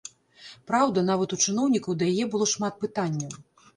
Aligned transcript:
Праўда, 0.69 1.03
нават 1.11 1.35
у 1.37 1.39
чыноўнікаў 1.47 1.99
да 1.99 2.09
яе 2.15 2.25
было 2.33 2.45
шмат 2.55 2.73
пытанняў. 2.85 3.31